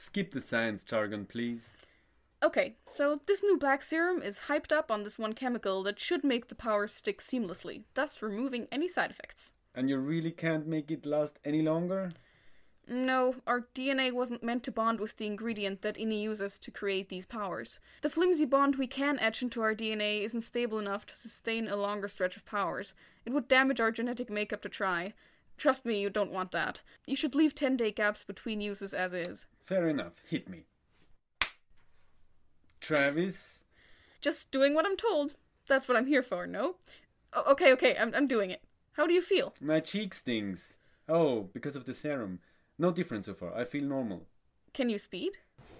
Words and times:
Skip 0.00 0.32
the 0.32 0.40
science 0.40 0.82
jargon, 0.82 1.26
please. 1.26 1.68
Okay, 2.42 2.76
so 2.86 3.20
this 3.26 3.42
new 3.42 3.58
black 3.58 3.82
serum 3.82 4.22
is 4.22 4.48
hyped 4.48 4.72
up 4.72 4.90
on 4.90 5.04
this 5.04 5.18
one 5.18 5.34
chemical 5.34 5.82
that 5.82 6.00
should 6.00 6.24
make 6.24 6.48
the 6.48 6.54
powers 6.54 6.94
stick 6.94 7.20
seamlessly, 7.20 7.82
thus 7.92 8.22
removing 8.22 8.66
any 8.72 8.88
side 8.88 9.10
effects. 9.10 9.52
And 9.74 9.90
you 9.90 9.98
really 9.98 10.30
can't 10.30 10.66
make 10.66 10.90
it 10.90 11.04
last 11.04 11.38
any 11.44 11.60
longer? 11.60 12.12
No, 12.88 13.34
our 13.46 13.68
DNA 13.74 14.10
wasn't 14.10 14.42
meant 14.42 14.62
to 14.64 14.72
bond 14.72 15.00
with 15.00 15.18
the 15.18 15.26
ingredient 15.26 15.82
that 15.82 15.98
INI 15.98 16.22
uses 16.22 16.58
to 16.60 16.70
create 16.70 17.10
these 17.10 17.26
powers. 17.26 17.78
The 18.00 18.08
flimsy 18.08 18.46
bond 18.46 18.76
we 18.76 18.86
can 18.86 19.18
etch 19.18 19.42
into 19.42 19.60
our 19.60 19.74
DNA 19.74 20.22
isn't 20.22 20.40
stable 20.40 20.78
enough 20.78 21.04
to 21.06 21.14
sustain 21.14 21.68
a 21.68 21.76
longer 21.76 22.08
stretch 22.08 22.38
of 22.38 22.46
powers. 22.46 22.94
It 23.26 23.34
would 23.34 23.48
damage 23.48 23.80
our 23.80 23.92
genetic 23.92 24.30
makeup 24.30 24.62
to 24.62 24.70
try. 24.70 25.12
Trust 25.60 25.84
me, 25.84 26.00
you 26.00 26.08
don't 26.08 26.32
want 26.32 26.52
that. 26.52 26.80
You 27.06 27.14
should 27.14 27.34
leave 27.34 27.54
10 27.54 27.76
day 27.76 27.92
gaps 27.92 28.24
between 28.24 28.62
uses 28.62 28.94
as 28.94 29.12
is. 29.12 29.46
Fair 29.66 29.90
enough. 29.90 30.14
Hit 30.26 30.48
me. 30.48 30.64
Travis? 32.80 33.64
Just 34.22 34.50
doing 34.50 34.72
what 34.72 34.86
I'm 34.86 34.96
told. 34.96 35.34
That's 35.68 35.86
what 35.86 35.98
I'm 35.98 36.06
here 36.06 36.22
for, 36.22 36.46
no? 36.46 36.76
O- 37.34 37.52
okay, 37.52 37.74
okay, 37.74 37.94
I'm, 37.94 38.14
I'm 38.14 38.26
doing 38.26 38.50
it. 38.50 38.62
How 38.92 39.06
do 39.06 39.12
you 39.12 39.20
feel? 39.20 39.52
My 39.60 39.80
cheek 39.80 40.14
stings. 40.14 40.78
Oh, 41.06 41.50
because 41.52 41.76
of 41.76 41.84
the 41.84 41.92
serum. 41.92 42.38
No 42.78 42.90
difference 42.90 43.26
so 43.26 43.34
far. 43.34 43.54
I 43.54 43.64
feel 43.64 43.84
normal. 43.84 44.22
Can 44.72 44.88
you 44.88 44.98
speed? 44.98 45.32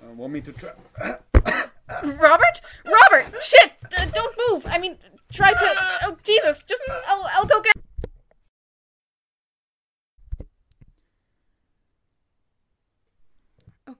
Uh, 0.02 0.12
want 0.12 0.34
me 0.34 0.42
to 0.42 0.52
try? 0.52 0.72
Robert? 2.04 2.60
Robert! 2.84 3.42
Shit! 3.42 3.72
Uh, 3.96 4.04
don't 4.04 4.36
move! 4.50 4.66
I 4.66 4.76
mean, 4.76 4.98
try 5.32 5.52
to. 5.54 5.74
Oh, 6.02 6.18
Jesus! 6.22 6.62
Just. 6.66 6.82
I'll, 7.08 7.26
I'll 7.32 7.46
go 7.46 7.62
get. 7.62 7.74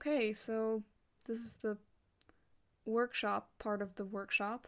Okay, 0.01 0.33
so 0.33 0.81
this 1.27 1.39
is 1.41 1.57
the 1.61 1.77
workshop 2.85 3.51
part 3.59 3.83
of 3.83 3.93
the 3.97 4.03
workshop. 4.03 4.67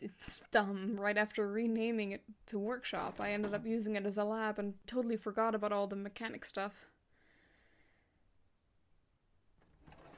It's 0.00 0.40
dumb. 0.50 0.96
Right 0.98 1.18
after 1.18 1.46
renaming 1.46 2.12
it 2.12 2.22
to 2.46 2.58
workshop, 2.58 3.16
I 3.20 3.32
ended 3.32 3.52
up 3.52 3.66
using 3.66 3.94
it 3.94 4.06
as 4.06 4.16
a 4.16 4.24
lab 4.24 4.58
and 4.58 4.72
totally 4.86 5.18
forgot 5.18 5.54
about 5.54 5.70
all 5.70 5.86
the 5.86 5.96
mechanic 5.96 6.46
stuff. 6.46 6.86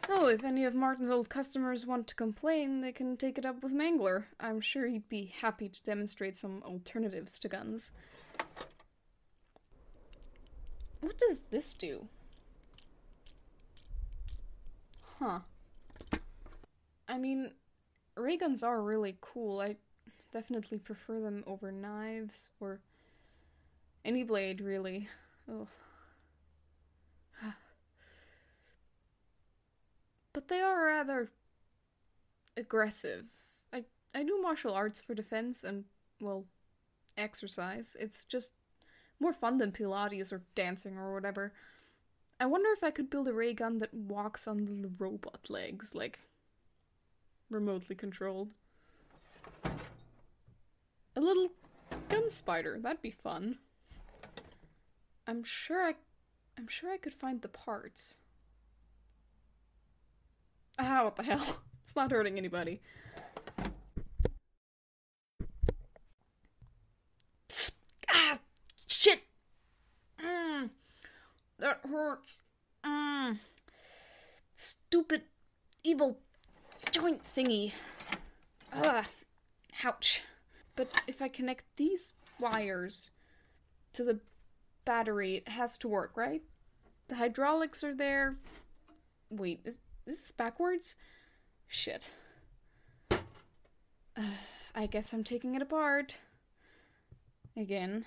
Oh, 0.08 0.28
if 0.28 0.44
any 0.44 0.64
of 0.64 0.76
Martin's 0.76 1.10
old 1.10 1.28
customers 1.28 1.84
want 1.84 2.06
to 2.06 2.14
complain, 2.14 2.82
they 2.82 2.92
can 2.92 3.16
take 3.16 3.36
it 3.36 3.44
up 3.44 3.64
with 3.64 3.72
Mangler. 3.72 4.26
I'm 4.38 4.60
sure 4.60 4.86
he'd 4.86 5.08
be 5.08 5.32
happy 5.40 5.68
to 5.68 5.82
demonstrate 5.82 6.36
some 6.36 6.62
alternatives 6.64 7.40
to 7.40 7.48
guns. 7.48 7.90
What 11.00 11.18
does 11.18 11.40
this 11.50 11.74
do? 11.74 12.06
Huh. 15.18 15.40
I 17.08 17.18
mean, 17.18 17.52
ray 18.16 18.36
guns 18.36 18.62
are 18.62 18.82
really 18.82 19.16
cool. 19.20 19.60
I 19.60 19.76
definitely 20.32 20.78
prefer 20.78 21.20
them 21.20 21.44
over 21.46 21.70
knives 21.70 22.50
or 22.60 22.80
any 24.04 24.24
blade, 24.24 24.60
really. 24.60 25.08
Ugh. 25.48 25.68
but 30.32 30.48
they 30.48 30.60
are 30.60 30.84
rather 30.84 31.30
aggressive. 32.56 33.24
I 33.72 33.84
I 34.14 34.24
do 34.24 34.40
martial 34.42 34.74
arts 34.74 35.00
for 35.00 35.14
defense 35.14 35.64
and 35.64 35.84
well, 36.20 36.44
exercise. 37.16 37.96
It's 37.98 38.24
just 38.24 38.50
more 39.20 39.32
fun 39.32 39.58
than 39.58 39.72
Pilates 39.72 40.32
or 40.32 40.42
dancing 40.54 40.96
or 40.96 41.12
whatever. 41.12 41.52
I 42.40 42.46
wonder 42.46 42.68
if 42.72 42.82
I 42.82 42.90
could 42.90 43.10
build 43.10 43.28
a 43.28 43.32
ray 43.32 43.54
gun 43.54 43.78
that 43.78 43.94
walks 43.94 44.46
on 44.46 44.66
little 44.66 44.90
robot 44.98 45.48
legs, 45.48 45.94
like 45.94 46.18
remotely 47.48 47.94
controlled. 47.94 48.50
A 51.16 51.20
little 51.20 51.50
gun 52.08 52.30
spider, 52.30 52.78
that'd 52.80 53.02
be 53.02 53.10
fun. 53.10 53.58
I'm 55.26 55.44
sure 55.44 55.82
I 55.82 55.94
I'm 56.56 56.68
sure 56.68 56.90
I 56.92 56.98
could 56.98 57.14
find 57.14 57.40
the 57.40 57.48
parts. 57.48 58.16
Ah, 60.78 61.04
what 61.04 61.16
the 61.16 61.22
hell? 61.22 61.62
It's 61.84 61.94
not 61.96 62.10
hurting 62.10 62.38
anybody. 62.38 62.80
Ah, 68.08 68.38
shit! 68.86 69.20
Mm, 70.18 70.70
that 71.58 71.83
hurts. 71.94 72.28
Mm. 72.84 73.38
Stupid, 74.56 75.22
evil 75.82 76.18
joint 76.90 77.22
thingy. 77.34 77.72
Ah, 78.72 79.04
ouch. 79.84 80.22
But 80.76 80.88
if 81.06 81.22
I 81.22 81.28
connect 81.28 81.64
these 81.76 82.12
wires 82.40 83.10
to 83.92 84.04
the 84.04 84.20
battery, 84.84 85.36
it 85.36 85.48
has 85.48 85.78
to 85.78 85.88
work, 85.88 86.12
right? 86.16 86.42
The 87.08 87.14
hydraulics 87.14 87.84
are 87.84 87.94
there. 87.94 88.36
Wait, 89.30 89.60
is, 89.64 89.78
is 90.06 90.20
this 90.20 90.32
backwards? 90.32 90.96
Shit. 91.68 92.10
Uh, 93.10 93.18
I 94.74 94.86
guess 94.86 95.12
I'm 95.12 95.22
taking 95.22 95.54
it 95.54 95.62
apart. 95.62 96.16
Again. 97.56 98.06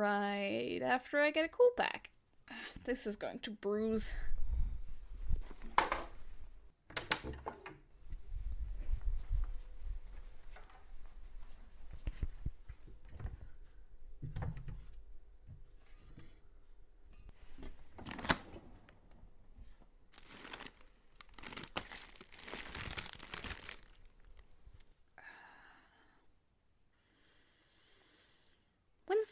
Right 0.00 0.80
after 0.82 1.20
I 1.20 1.30
get 1.30 1.44
a 1.44 1.48
cool 1.48 1.72
pack. 1.76 2.08
This 2.84 3.06
is 3.06 3.16
going 3.16 3.40
to 3.40 3.50
bruise. 3.50 4.14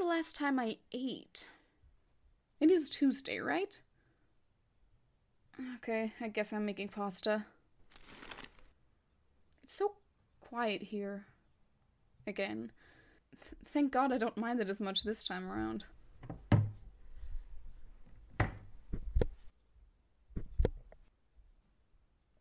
Last 0.09 0.35
time 0.35 0.59
I 0.59 0.79
ate? 0.91 1.51
It 2.61 2.71
is 2.71 2.89
Tuesday, 2.89 3.39
right? 3.39 3.81
Okay, 5.77 6.15
I 6.21 6.29
guess 6.29 6.53
I'm 6.53 6.65
making 6.65 6.89
pasta. 6.89 7.45
It's 9.63 9.77
so 9.77 9.93
quiet 10.41 10.85
here. 10.85 11.27
Again. 12.27 12.73
Th- 13.41 13.55
thank 13.67 13.93
God 13.93 14.13
I 14.13 14.19
don't 14.19 14.37
mind 14.37 14.61
it 14.61 14.71
as 14.71 14.81
much 14.81 15.03
this 15.03 15.23
time 15.23 15.51
around. 15.51 15.85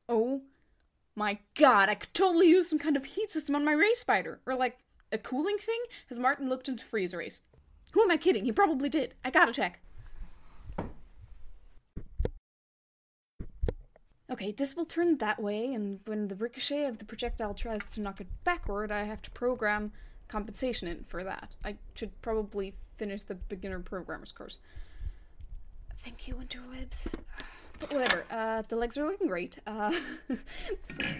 Oh 0.10 0.42
my 1.16 1.40
god, 1.56 1.90
I 1.90 1.96
could 1.96 2.14
totally 2.14 2.48
use 2.48 2.70
some 2.70 2.80
kind 2.80 2.96
of 2.96 3.04
heat 3.04 3.32
system 3.32 3.56
on 3.56 3.66
my 3.66 3.74
ray 3.74 3.94
spider. 3.94 4.40
Or 4.46 4.56
like 4.56 4.78
a 5.12 5.18
cooling 5.18 5.58
thing? 5.58 5.80
Has 6.08 6.20
Martin 6.20 6.48
looked 6.48 6.70
into 6.70 6.86
freeze 6.86 7.14
rays? 7.14 7.42
Who 7.94 8.02
am 8.02 8.12
I 8.12 8.18
kidding? 8.18 8.46
He 8.46 8.52
probably 8.52 8.90
did. 8.90 9.16
I 9.24 9.30
gotta 9.30 9.52
check. 9.52 9.80
Okay, 14.30 14.52
this 14.52 14.76
will 14.76 14.86
turn 14.86 15.18
that 15.18 15.42
way, 15.42 15.74
and 15.74 16.02
when 16.06 16.28
the 16.28 16.36
ricochet 16.36 16.86
of 16.86 16.98
the 16.98 17.06
projectile 17.06 17.54
tries 17.54 17.90
to 17.92 18.02
knock 18.02 18.20
it 18.20 18.28
backward, 18.44 18.92
I 18.92 19.04
have 19.04 19.22
to 19.22 19.32
program 19.32 19.94
compensation 20.28 20.88
in 20.88 21.06
for 21.06 21.24
that. 21.24 21.56
I 21.64 21.78
should 21.96 22.22
probably 22.22 22.76
finish 22.98 23.24
the 23.24 23.36
beginner 23.36 23.80
programmer's 23.80 24.34
course. 24.34 24.60
Thank 26.04 26.28
you, 26.28 26.36
interwebs. 26.36 27.16
But 27.80 27.94
whatever, 27.94 28.26
uh, 28.30 28.64
the 28.68 28.76
legs 28.76 28.98
are 28.98 29.06
looking 29.06 29.28
great. 29.28 29.60
Uh, 29.66 29.94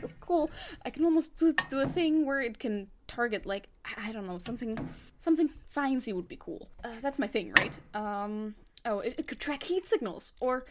so 0.02 0.10
cool. 0.20 0.52
I 0.84 0.90
can 0.90 1.06
almost 1.06 1.38
do, 1.38 1.54
do 1.70 1.80
a 1.80 1.88
thing 1.88 2.26
where 2.26 2.42
it 2.42 2.60
can 2.60 2.88
target, 3.08 3.46
like, 3.46 3.68
I 3.98 4.12
don't 4.12 4.28
know, 4.28 4.38
something 4.38 4.78
something 5.20 5.50
sciencey 5.74 6.14
would 6.14 6.28
be 6.28 6.38
cool. 6.38 6.70
Uh, 6.84 6.90
that's 7.02 7.20
my 7.20 7.28
thing, 7.28 7.54
right? 7.58 7.78
Um, 7.94 8.56
oh, 8.86 9.00
it, 9.00 9.16
it 9.20 9.28
could 9.28 9.40
track 9.40 9.64
heat 9.64 9.88
signals, 9.88 10.34
or 10.40 10.66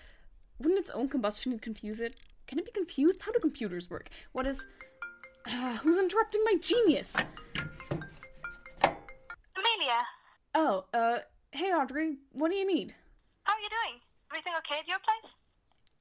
wouldn't 0.58 0.78
its 0.80 0.90
own 0.90 1.08
combustion 1.08 1.58
confuse 1.58 2.00
it? 2.00 2.14
Can 2.46 2.58
it 2.58 2.64
be 2.64 2.70
confused? 2.70 3.22
How 3.22 3.32
do 3.32 3.38
computers 3.40 3.90
work? 3.90 4.08
What 4.32 4.46
is... 4.46 4.66
Uh, 5.46 5.76
who's 5.76 5.96
interrupting 5.96 6.42
my 6.44 6.54
genius? 6.60 7.14
Emilia, 8.82 10.02
Oh, 10.54 10.84
uh, 10.94 11.18
hey 11.52 11.66
Audrey, 11.72 12.16
what 12.32 12.50
do 12.50 12.56
you 12.56 12.66
need? 12.66 12.94
how 13.44 13.52
are 13.52 13.60
you 13.60 13.68
doing? 13.68 14.00
Everything 14.30 14.52
okay 14.58 14.80
at 14.80 14.88
your 14.88 14.98
place? 15.06 15.30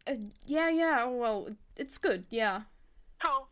Uh, 0.07 0.31
yeah, 0.47 0.69
yeah, 0.69 1.05
well, 1.05 1.49
it's 1.75 1.97
good, 1.97 2.25
yeah. 2.29 2.61
Cool. 3.23 3.47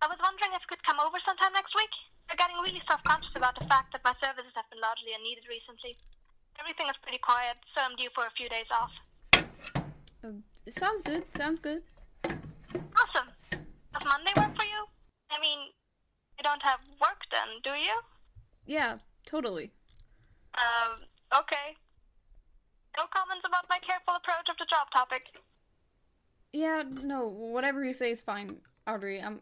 I 0.00 0.06
was 0.06 0.18
wondering 0.22 0.52
if 0.54 0.62
you 0.62 0.68
could 0.76 0.84
come 0.84 0.96
over 1.00 1.18
sometime 1.26 1.52
next 1.52 1.74
week. 1.76 1.90
We're 2.28 2.36
getting 2.36 2.56
really 2.62 2.82
self-conscious 2.88 3.34
about 3.36 3.58
the 3.58 3.66
fact 3.66 3.92
that 3.92 4.02
my 4.04 4.14
services 4.22 4.52
have 4.56 4.68
been 4.70 4.80
largely 4.80 5.12
unneeded 5.16 5.44
recently. 5.48 5.96
Everything 6.58 6.86
is 6.88 6.96
pretty 7.02 7.18
quiet, 7.18 7.56
so 7.74 7.82
I'm 7.82 7.96
due 7.96 8.08
for 8.14 8.24
a 8.26 8.32
few 8.36 8.48
days 8.48 8.68
off. 8.70 8.92
Uh, 10.24 10.40
it 10.66 10.78
sounds 10.78 11.02
good. 11.02 11.24
Sounds 11.34 11.60
good. 11.60 11.82
Awesome. 12.24 13.28
Does 13.50 14.04
Monday 14.04 14.32
work 14.36 14.56
for 14.56 14.64
you? 14.64 14.80
I 15.30 15.40
mean, 15.40 15.58
you 16.38 16.42
don't 16.42 16.62
have 16.62 16.80
work 17.00 17.20
then, 17.30 17.60
do 17.62 17.70
you? 17.70 17.94
Yeah, 18.66 18.96
totally. 19.26 19.70
Um, 20.54 21.02
okay. 21.40 21.76
No 22.96 23.04
comments 23.12 23.44
about 23.46 23.66
my 23.68 23.78
careful 23.78 24.14
approach 24.14 24.48
of 24.48 24.56
the 24.58 24.66
job 24.70 24.86
topic. 24.92 25.38
Yeah, 26.52 26.84
no, 27.02 27.26
whatever 27.26 27.84
you 27.84 27.92
say 27.92 28.12
is 28.12 28.22
fine, 28.22 28.56
Audrey. 28.86 29.20
I'm, 29.20 29.40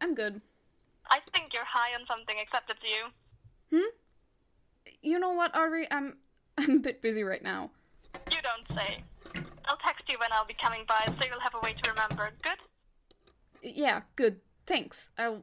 I'm 0.00 0.14
good. 0.14 0.40
I 1.10 1.18
think 1.32 1.52
you're 1.52 1.64
high 1.64 1.94
on 1.98 2.06
something 2.06 2.36
except 2.40 2.70
it's 2.70 2.80
you. 2.82 3.78
Hmm? 3.78 3.90
You 5.02 5.18
know 5.18 5.32
what, 5.32 5.56
Audrey? 5.56 5.88
I'm, 5.90 6.16
I'm 6.58 6.76
a 6.76 6.78
bit 6.78 7.02
busy 7.02 7.22
right 7.22 7.42
now. 7.42 7.70
You 8.30 8.38
don't 8.42 8.78
say. 8.78 9.02
I'll 9.66 9.76
text 9.76 10.04
you 10.08 10.18
when 10.18 10.32
I'll 10.32 10.46
be 10.46 10.54
coming 10.54 10.84
by 10.88 11.04
so 11.06 11.26
you'll 11.28 11.40
have 11.40 11.54
a 11.54 11.60
way 11.60 11.74
to 11.74 11.90
remember. 11.90 12.30
Good? 12.42 12.58
Yeah, 13.62 14.02
good. 14.16 14.40
Thanks. 14.66 15.10
I'll, 15.18 15.42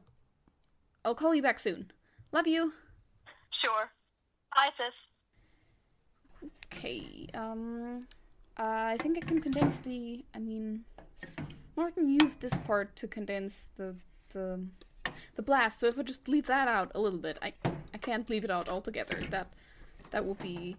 I'll 1.04 1.14
call 1.14 1.34
you 1.34 1.42
back 1.42 1.60
soon. 1.60 1.90
Love 2.32 2.46
you. 2.46 2.72
Sure. 3.62 3.90
Bye, 4.54 4.70
sis. 4.76 6.50
Okay, 6.72 7.28
um, 7.34 8.06
uh, 8.58 8.62
I 8.62 8.96
think 9.00 9.18
I 9.18 9.20
can 9.20 9.40
condense 9.40 9.78
the. 9.78 10.24
I 10.34 10.38
mean, 10.38 10.84
Martin 11.76 12.08
used 12.08 12.40
this 12.40 12.56
part 12.58 12.94
to 12.96 13.08
condense 13.08 13.68
the 13.76 13.96
the 14.30 14.60
the 15.36 15.42
blast. 15.42 15.80
So 15.80 15.86
if 15.86 15.98
I 15.98 16.02
just 16.02 16.28
leave 16.28 16.46
that 16.46 16.68
out 16.68 16.92
a 16.94 17.00
little 17.00 17.18
bit, 17.18 17.38
I 17.42 17.52
I 17.92 17.98
can't 17.98 18.28
leave 18.28 18.44
it 18.44 18.50
out 18.50 18.68
altogether. 18.68 19.18
That 19.30 19.52
that 20.10 20.24
would 20.24 20.38
be 20.38 20.76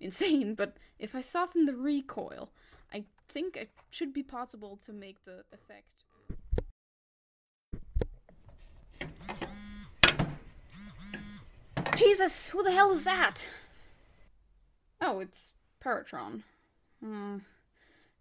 insane. 0.00 0.54
But 0.56 0.76
if 0.98 1.14
I 1.14 1.20
soften 1.20 1.66
the 1.66 1.74
recoil, 1.74 2.50
I 2.92 3.04
think 3.28 3.56
it 3.56 3.70
should 3.90 4.12
be 4.12 4.22
possible 4.22 4.78
to 4.84 4.92
make 4.92 5.24
the 5.24 5.44
effect. 5.52 6.04
Jesus, 11.96 12.46
who 12.48 12.62
the 12.62 12.70
hell 12.70 12.92
is 12.92 13.02
that? 13.04 13.46
Oh, 15.00 15.18
it's 15.18 15.52
Paratron. 15.84 16.42
Hmm. 17.02 17.38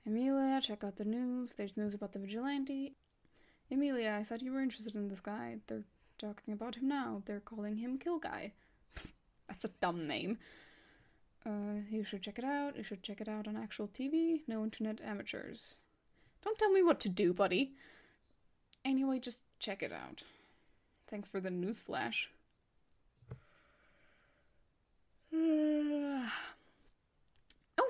Emilia, 0.05 0.61
check 0.61 0.83
out 0.83 0.95
the 0.95 1.05
news. 1.05 1.53
There's 1.53 1.77
news 1.77 1.93
about 1.93 2.13
the 2.13 2.19
vigilante. 2.19 2.95
Emilia, 3.69 4.17
I 4.19 4.23
thought 4.23 4.41
you 4.41 4.53
were 4.53 4.61
interested 4.61 4.95
in 4.95 5.09
this 5.09 5.19
guy. 5.19 5.57
They're 5.67 5.83
talking 6.17 6.53
about 6.53 6.75
him 6.75 6.87
now. 6.87 7.21
They're 7.25 7.41
calling 7.41 7.77
him 7.77 7.97
Kill 7.97 8.17
Guy. 8.17 8.53
That's 9.47 9.65
a 9.65 9.69
dumb 9.81 10.07
name. 10.07 10.37
Uh, 11.45 11.81
you 11.89 12.03
should 12.03 12.21
check 12.23 12.39
it 12.39 12.45
out. 12.45 12.77
You 12.77 12.83
should 12.83 13.03
check 13.03 13.21
it 13.21 13.27
out 13.27 13.47
on 13.47 13.57
actual 13.57 13.87
TV. 13.87 14.41
No 14.47 14.63
internet 14.63 15.01
amateurs. 15.01 15.77
Don't 16.43 16.57
tell 16.57 16.71
me 16.71 16.81
what 16.83 16.99
to 17.01 17.09
do, 17.09 17.33
buddy. 17.33 17.73
Anyway, 18.85 19.19
just 19.19 19.41
check 19.59 19.83
it 19.83 19.91
out. 19.91 20.23
Thanks 21.09 21.27
for 21.27 21.39
the 21.39 21.49
news 21.49 21.79
flash. 21.79 22.29
oh 25.33 26.29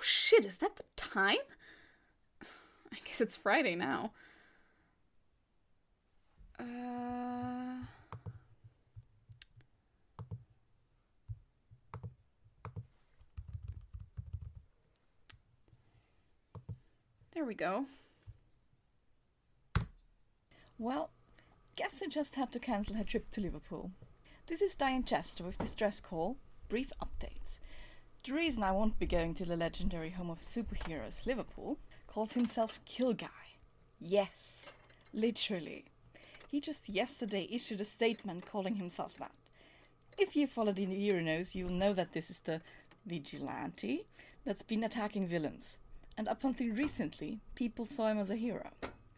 shit, 0.01 0.45
is 0.45 0.57
that 0.57 0.75
the 0.75 0.83
time? 0.95 1.37
I 2.91 2.97
guess 3.05 3.21
it's 3.21 3.35
Friday 3.35 3.75
now. 3.75 4.11
There 17.37 17.45
we 17.45 17.53
go. 17.53 17.85
Well, 20.79 21.11
guess 21.75 22.01
I 22.03 22.07
just 22.07 22.33
had 22.33 22.51
to 22.51 22.59
cancel 22.59 22.95
her 22.95 23.03
trip 23.03 23.29
to 23.29 23.41
Liverpool. 23.41 23.91
This 24.47 24.63
is 24.63 24.73
Diane 24.73 25.03
Chester 25.03 25.43
with 25.43 25.59
Distress 25.59 25.99
Call. 25.99 26.37
Brief 26.67 26.91
updates. 26.99 27.59
The 28.23 28.33
reason 28.33 28.63
I 28.63 28.71
won't 28.71 28.97
be 28.97 29.05
going 29.05 29.35
to 29.35 29.45
the 29.45 29.55
legendary 29.55 30.09
home 30.09 30.31
of 30.31 30.39
superheroes, 30.39 31.27
Liverpool, 31.27 31.77
calls 32.07 32.33
himself 32.33 32.79
Kill 32.87 33.13
Guy. 33.13 33.27
Yes, 33.99 34.73
literally. 35.13 35.85
He 36.49 36.59
just 36.59 36.89
yesterday 36.89 37.47
issued 37.51 37.81
a 37.81 37.85
statement 37.85 38.49
calling 38.49 38.77
himself 38.77 39.15
that. 39.19 39.31
If 40.17 40.35
you 40.35 40.47
follow 40.47 40.71
the 40.71 40.87
Euronews, 40.87 41.53
you'll 41.53 41.69
know 41.69 41.93
that 41.93 42.13
this 42.13 42.31
is 42.31 42.39
the 42.39 42.61
vigilante 43.05 44.07
that's 44.43 44.63
been 44.63 44.83
attacking 44.83 45.27
villains. 45.27 45.77
And 46.17 46.27
up 46.27 46.43
until 46.43 46.73
recently, 46.73 47.39
people 47.55 47.85
saw 47.85 48.07
him 48.07 48.17
as 48.17 48.31
a 48.31 48.35
hero, 48.35 48.71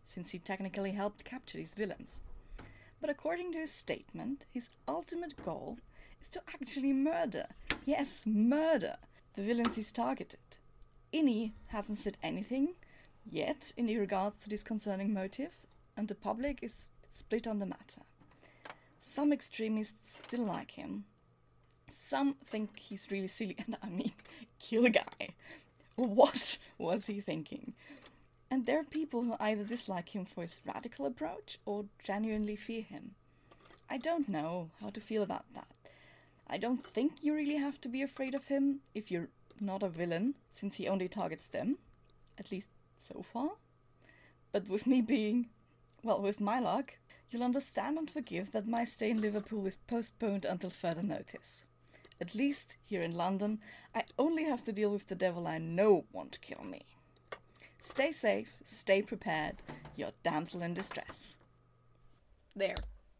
since 0.03 0.31
he 0.31 0.39
technically 0.39 0.91
helped 0.91 1.23
capture 1.23 1.57
these 1.57 1.73
villains. 1.73 2.19
But 2.99 3.09
according 3.09 3.53
to 3.53 3.59
his 3.59 3.71
statement, 3.71 4.45
his 4.51 4.69
ultimate 4.87 5.41
goal 5.45 5.77
is 6.21 6.27
to 6.29 6.41
actually 6.53 6.91
murder. 6.91 7.47
Yes, 7.85 8.23
murder 8.25 8.97
the 9.35 9.43
villains 9.43 9.77
he's 9.77 9.91
targeted. 9.91 10.39
Inni 11.13 11.53
hasn't 11.67 11.97
said 11.97 12.17
anything 12.21 12.75
yet 13.25 13.71
in 13.77 13.87
regards 13.87 14.43
to 14.43 14.49
this 14.49 14.63
concerning 14.63 15.13
motive, 15.13 15.65
and 15.95 16.07
the 16.07 16.15
public 16.15 16.59
is 16.61 16.87
split 17.11 17.47
on 17.47 17.59
the 17.59 17.65
matter. 17.65 18.01
Some 18.99 19.31
extremists 19.31 20.19
still 20.25 20.45
like 20.45 20.71
him. 20.71 21.05
Some 21.89 22.35
think 22.45 22.77
he's 22.77 23.09
really 23.09 23.27
silly, 23.27 23.55
and 23.65 23.77
I 23.81 23.89
mean, 23.89 24.11
kill 24.59 24.85
a 24.85 24.89
guy. 24.89 25.29
What 25.99 26.57
was 26.77 27.07
he 27.07 27.19
thinking? 27.19 27.73
And 28.49 28.65
there 28.65 28.79
are 28.79 28.85
people 28.85 29.23
who 29.23 29.35
either 29.37 29.65
dislike 29.65 30.15
him 30.15 30.23
for 30.23 30.41
his 30.41 30.59
radical 30.65 31.05
approach 31.05 31.59
or 31.65 31.85
genuinely 32.03 32.55
fear 32.55 32.83
him. 32.83 33.15
I 33.89 33.97
don't 33.97 34.29
know 34.29 34.69
how 34.81 34.91
to 34.91 35.01
feel 35.01 35.23
about 35.23 35.45
that. 35.53 35.67
I 36.47 36.57
don't 36.57 36.81
think 36.81 37.21
you 37.21 37.33
really 37.33 37.57
have 37.57 37.81
to 37.81 37.89
be 37.89 38.01
afraid 38.01 38.33
of 38.33 38.47
him 38.47 38.79
if 38.95 39.11
you're 39.11 39.27
not 39.59 39.83
a 39.83 39.89
villain, 39.89 40.35
since 40.49 40.77
he 40.77 40.87
only 40.87 41.09
targets 41.09 41.47
them. 41.47 41.77
At 42.37 42.49
least 42.49 42.69
so 42.99 43.21
far. 43.21 43.51
But 44.53 44.69
with 44.69 44.87
me 44.87 45.01
being, 45.01 45.49
well, 46.01 46.21
with 46.21 46.39
my 46.39 46.59
luck, 46.59 46.93
you'll 47.29 47.43
understand 47.43 47.97
and 47.97 48.09
forgive 48.09 48.53
that 48.53 48.67
my 48.67 48.85
stay 48.85 49.11
in 49.11 49.19
Liverpool 49.19 49.67
is 49.67 49.75
postponed 49.75 50.45
until 50.45 50.69
further 50.69 51.03
notice. 51.03 51.65
At 52.21 52.35
least 52.35 52.75
here 52.83 53.01
in 53.01 53.15
London, 53.15 53.59
I 53.95 54.03
only 54.17 54.43
have 54.43 54.63
to 54.65 54.73
deal 54.73 54.91
with 54.91 55.07
the 55.07 55.15
devil 55.15 55.47
I 55.47 55.57
know 55.57 56.05
won't 56.11 56.41
kill 56.41 56.63
me. 56.63 56.85
Stay 57.79 58.11
safe, 58.11 58.59
stay 58.65 59.01
prepared, 59.01 59.61
your 59.95 60.11
damsel 60.21 60.61
in 60.61 60.73
distress. 60.73 61.37
There. 62.55 62.75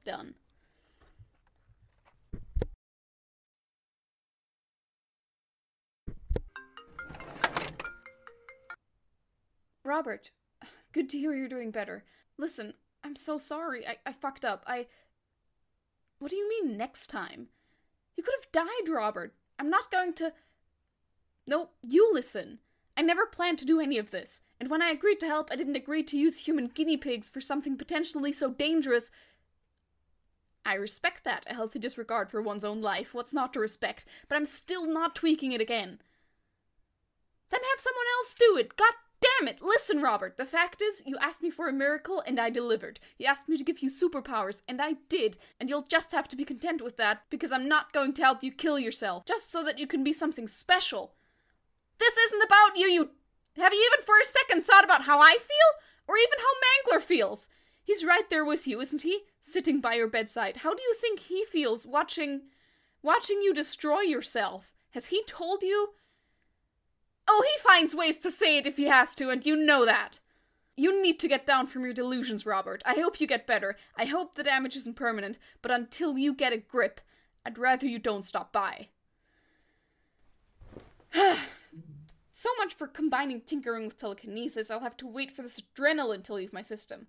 Done. 0.06 0.36
Robert, 9.86 10.32
good 10.92 11.10
to 11.10 11.18
hear 11.18 11.34
you're 11.34 11.48
doing 11.48 11.72
better. 11.72 12.04
Listen, 12.38 12.74
I'm 13.04 13.16
so 13.16 13.38
sorry. 13.38 13.88
I, 13.88 13.98
I 14.06 14.12
fucked 14.12 14.46
up. 14.46 14.64
I. 14.68 14.88
What 16.20 16.32
do 16.32 16.36
you 16.36 16.50
mean 16.50 16.78
next 16.78 17.08
time? 17.08 17.48
You 18.20 18.24
could 18.24 18.36
have 18.44 18.68
died, 18.68 18.94
Robert. 18.94 19.34
I'm 19.58 19.70
not 19.70 19.90
going 19.92 20.12
to. 20.16 20.34
No, 21.48 21.70
you 21.82 22.12
listen. 22.14 22.60
I 22.98 23.02
never 23.02 23.26
planned 23.26 23.60
to 23.60 23.66
do 23.66 23.80
any 23.80 23.98
of 23.98 24.12
this, 24.12 24.42
and 24.60 24.70
when 24.70 24.82
I 24.82 24.90
agreed 24.90 25.22
to 25.22 25.26
help, 25.26 25.48
I 25.50 25.56
didn't 25.56 25.78
agree 25.78 26.04
to 26.04 26.18
use 26.18 26.40
human 26.40 26.68
guinea 26.68 26.98
pigs 26.98 27.30
for 27.30 27.40
something 27.40 27.78
potentially 27.78 28.34
so 28.34 28.52
dangerous. 28.52 29.10
I 30.66 30.74
respect 30.74 31.24
that, 31.24 31.46
a 31.50 31.54
healthy 31.54 31.80
disregard 31.80 32.30
for 32.30 32.42
one's 32.42 32.66
own 32.66 32.82
life. 32.82 33.14
What's 33.14 33.32
not 33.32 33.54
to 33.54 33.62
respect? 33.62 34.04
But 34.28 34.36
I'm 34.36 34.46
still 34.46 34.86
not 34.86 35.16
tweaking 35.16 35.54
it 35.54 35.62
again. 35.62 36.02
Then 37.52 37.62
have 37.72 37.80
someone 37.80 38.06
else 38.18 38.34
do 38.34 38.58
it. 38.58 38.76
God 38.76 38.96
damn 39.22 39.48
it! 39.48 39.62
Listen, 39.62 40.02
Robert, 40.02 40.38
the 40.38 40.46
fact 40.46 40.82
is, 40.82 41.04
you 41.06 41.18
asked 41.20 41.42
me 41.42 41.50
for 41.50 41.68
a 41.68 41.74
miracle 41.74 42.24
and 42.26 42.40
I 42.40 42.50
delivered. 42.50 43.00
You 43.18 43.28
asked 43.28 43.50
me 43.50 43.58
to 43.58 43.64
give 43.64 43.80
you 43.80 43.90
superpowers 43.90 44.62
and 44.68 44.82
I 44.82 44.94
did, 45.10 45.38
and 45.60 45.70
you'll 45.70 45.84
just 45.84 46.12
have 46.12 46.28
to 46.30 46.36
be 46.36 46.46
content 46.46 46.82
with 46.82 46.98
that 46.98 47.24
because 47.30 47.52
I'm 47.52 47.68
not 47.68 47.94
going 47.94 48.14
to 48.14 48.22
help 48.22 48.44
you 48.44 48.52
kill 48.52 48.80
yourself, 48.80 49.26
just 49.26 49.52
so 49.52 49.64
that 49.64 49.80
you 49.80 49.88
can 49.88 50.04
be 50.04 50.14
something 50.14 50.48
special. 50.48 51.14
This 52.00 52.16
isn't 52.18 52.44
about 52.44 52.78
you, 52.78 52.88
you. 52.88 53.10
Have 53.58 53.74
you 53.74 53.92
even 53.94 54.06
for 54.06 54.16
a 54.20 54.26
second 54.26 54.64
thought 54.64 54.86
about 54.86 55.04
how 55.04 55.20
I 55.20 55.34
feel? 55.34 55.80
Or 56.08 56.16
even 56.18 56.40
how 56.40 56.98
Mangler 56.98 57.02
feels? 57.02 57.50
He's 57.84 58.06
right 58.06 58.30
there 58.30 58.46
with 58.46 58.68
you, 58.68 58.82
isn't 58.82 59.02
he? 59.02 59.22
Sitting 59.42 59.82
by 59.82 59.96
your 59.96 60.08
bedside. 60.08 60.58
How 60.58 60.74
do 60.74 60.82
you 60.82 60.96
think 60.96 61.20
he 61.20 61.44
feels 61.44 61.86
watching. 61.86 62.42
watching 63.02 63.42
you 63.42 63.54
destroy 63.54 64.02
yourself? 64.02 64.74
Has 64.92 65.08
he 65.08 65.24
told 65.28 65.62
you? 65.62 65.90
Oh, 67.32 67.46
he 67.46 67.62
finds 67.62 67.94
ways 67.94 68.18
to 68.18 68.32
say 68.32 68.58
it 68.58 68.66
if 68.66 68.78
he 68.78 68.86
has 68.86 69.14
to, 69.16 69.30
and 69.30 69.46
you 69.46 69.56
know 69.56 69.86
that. 69.86 70.20
You 70.76 71.00
need 71.00 71.20
to 71.20 71.28
get 71.28 71.46
down 71.46 71.68
from 71.68 71.84
your 71.84 71.94
delusions, 71.94 72.44
Robert. 72.44 72.82
I 72.86 72.96
hope 72.96 73.22
you 73.22 73.28
get 73.28 73.46
better. 73.46 73.76
I 73.96 74.06
hope 74.06 74.34
the 74.34 74.42
damage 74.42 74.76
isn't 74.78 74.96
permanent, 74.96 75.38
but 75.62 75.72
until 75.72 76.18
you 76.18 76.34
get 76.34 76.54
a 76.54 76.58
grip, 76.58 77.02
I'd 77.46 77.60
rather 77.60 77.86
you 77.86 78.00
don't 78.00 78.26
stop 78.26 78.52
by. 78.52 78.88
So 82.32 82.48
much 82.58 82.74
for 82.74 82.88
combining 82.88 83.42
tinkering 83.42 83.84
with 83.84 84.00
telekinesis. 84.00 84.72
I'll 84.72 84.80
have 84.80 84.96
to 84.96 85.06
wait 85.06 85.36
for 85.36 85.42
this 85.42 85.60
adrenaline 85.60 86.24
to 86.24 86.34
leave 86.34 86.54
my 86.54 86.62
system. 86.62 87.08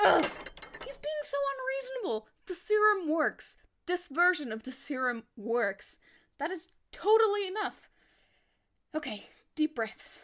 Ugh! 0.00 0.24
He's 0.24 0.98
being 0.98 1.22
so 1.22 1.38
unreasonable. 1.54 2.26
The 2.46 2.54
serum 2.56 3.08
works. 3.08 3.56
This 3.86 4.08
version 4.08 4.50
of 4.50 4.64
the 4.64 4.72
serum 4.72 5.22
works. 5.36 5.98
That 6.38 6.50
is 6.50 6.66
totally 6.90 7.46
enough. 7.46 7.88
Okay, 8.94 9.24
deep 9.56 9.74
breaths. 9.74 10.20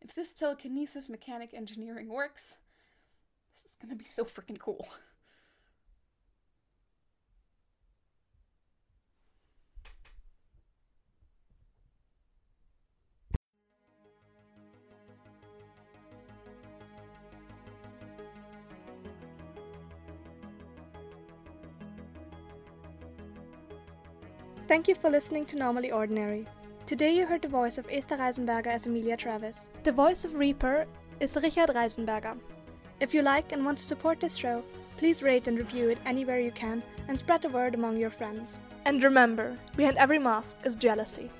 If 0.00 0.14
this 0.14 0.32
telekinesis 0.32 1.08
mechanic 1.08 1.52
engineering 1.52 2.08
works, 2.08 2.54
this 3.64 3.72
is 3.72 3.76
gonna 3.76 3.96
be 3.96 4.04
so 4.04 4.24
freaking 4.24 4.58
cool. 4.58 4.88
Thank 24.68 24.86
you 24.86 24.94
for 24.94 25.08
listening 25.08 25.46
to 25.46 25.56
Normally 25.56 25.90
Ordinary. 25.90 26.46
Today 26.84 27.16
you 27.16 27.24
heard 27.24 27.40
the 27.40 27.48
voice 27.48 27.78
of 27.78 27.86
Esther 27.90 28.18
Reisenberger 28.18 28.66
as 28.66 28.84
Emilia 28.84 29.16
Travis. 29.16 29.56
The 29.82 29.92
voice 29.92 30.26
of 30.26 30.34
Reaper 30.34 30.84
is 31.20 31.34
Richard 31.36 31.70
Reisenberger. 31.70 32.36
If 33.00 33.14
you 33.14 33.22
like 33.22 33.52
and 33.52 33.64
want 33.64 33.78
to 33.78 33.84
support 33.84 34.20
this 34.20 34.36
show, 34.36 34.62
please 34.98 35.22
rate 35.22 35.48
and 35.48 35.56
review 35.56 35.88
it 35.88 35.98
anywhere 36.04 36.38
you 36.38 36.50
can 36.50 36.82
and 37.08 37.18
spread 37.18 37.40
the 37.40 37.48
word 37.48 37.76
among 37.76 37.96
your 37.96 38.10
friends. 38.10 38.58
And 38.84 39.02
remember, 39.02 39.56
behind 39.74 39.96
every 39.96 40.18
mask 40.18 40.58
is 40.64 40.74
jealousy. 40.74 41.30